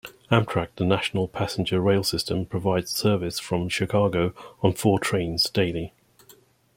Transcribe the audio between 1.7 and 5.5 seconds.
rail system, provides service from Chicago on four trains